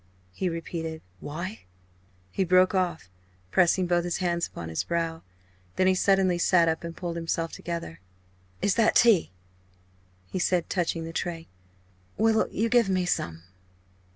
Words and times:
he 0.33 0.49
repeated; 0.49 0.99
"why" 1.19 1.65
He 2.31 2.43
broke 2.43 2.73
off, 2.73 3.07
pressing 3.51 3.85
both 3.85 4.03
his 4.03 4.17
hands 4.17 4.47
upon 4.47 4.67
his 4.69 4.83
brow. 4.83 5.21
Then 5.75 5.85
he 5.85 5.93
suddenly 5.93 6.39
sat 6.39 6.67
up 6.67 6.83
and 6.83 6.97
pulled 6.97 7.15
himself 7.17 7.51
together. 7.51 7.99
"Is 8.63 8.73
that 8.73 8.95
tea?" 8.95 9.29
he 10.25 10.39
said, 10.39 10.71
touching 10.71 11.03
the 11.03 11.13
tray. 11.13 11.47
"Will 12.17 12.47
you 12.49 12.67
give 12.67 12.89
me 12.89 13.05
some?" 13.05 13.43